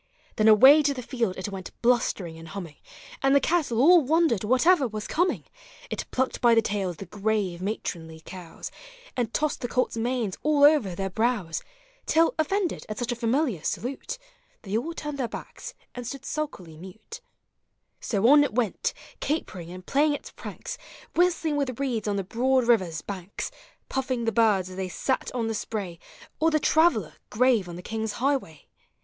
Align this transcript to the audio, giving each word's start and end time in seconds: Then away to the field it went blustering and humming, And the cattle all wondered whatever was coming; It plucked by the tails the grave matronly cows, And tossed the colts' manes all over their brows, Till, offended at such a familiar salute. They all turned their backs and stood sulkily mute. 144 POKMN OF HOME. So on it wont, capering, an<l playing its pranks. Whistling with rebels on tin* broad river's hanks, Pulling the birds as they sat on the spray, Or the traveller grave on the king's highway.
Then 0.37 0.47
away 0.47 0.81
to 0.81 0.95
the 0.95 1.03
field 1.03 1.37
it 1.37 1.49
went 1.49 1.79
blustering 1.83 2.35
and 2.39 2.47
humming, 2.47 2.77
And 3.21 3.35
the 3.35 3.39
cattle 3.39 3.79
all 3.79 4.01
wondered 4.03 4.43
whatever 4.43 4.87
was 4.87 5.05
coming; 5.05 5.43
It 5.91 6.05
plucked 6.09 6.41
by 6.41 6.55
the 6.55 6.61
tails 6.63 6.97
the 6.97 7.05
grave 7.05 7.61
matronly 7.61 8.19
cows, 8.25 8.71
And 9.15 9.31
tossed 9.31 9.61
the 9.61 9.67
colts' 9.67 9.97
manes 9.97 10.39
all 10.41 10.63
over 10.63 10.95
their 10.95 11.11
brows, 11.11 11.61
Till, 12.07 12.33
offended 12.39 12.83
at 12.89 12.97
such 12.97 13.11
a 13.11 13.15
familiar 13.15 13.61
salute. 13.63 14.17
They 14.63 14.75
all 14.75 14.95
turned 14.95 15.19
their 15.19 15.27
backs 15.27 15.75
and 15.93 16.07
stood 16.07 16.25
sulkily 16.25 16.77
mute. 16.77 17.21
144 17.99 17.99
POKMN 17.99 17.99
OF 18.01 18.01
HOME. 18.01 18.07
So 18.07 18.33
on 18.33 18.43
it 18.43 18.55
wont, 18.55 18.93
capering, 19.19 19.69
an<l 19.71 19.83
playing 19.85 20.13
its 20.15 20.31
pranks. 20.31 20.79
Whistling 21.15 21.57
with 21.57 21.79
rebels 21.79 22.07
on 22.07 22.15
tin* 22.17 22.25
broad 22.25 22.63
river's 22.63 23.03
hanks, 23.07 23.51
Pulling 23.87 24.25
the 24.25 24.31
birds 24.31 24.71
as 24.71 24.77
they 24.77 24.89
sat 24.89 25.29
on 25.35 25.45
the 25.45 25.53
spray, 25.53 25.99
Or 26.39 26.49
the 26.49 26.59
traveller 26.59 27.17
grave 27.29 27.69
on 27.69 27.75
the 27.75 27.83
king's 27.83 28.13
highway. 28.13 28.65